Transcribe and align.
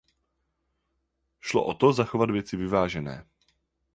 Šlo 1.39 1.63
o 1.63 1.73
to 1.73 1.91
zachovat 1.93 2.31
věci 2.31 2.57
vyvážené. 2.57 3.25